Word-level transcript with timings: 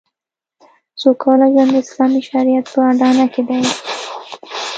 سوکاله 1.01 1.47
ژوند 1.53 1.69
د 1.73 1.75
اسلامي 1.83 2.21
شریعت 2.29 2.65
په 2.73 2.79
اډانه 2.89 3.25
کې 3.33 3.41
دی 3.49 3.61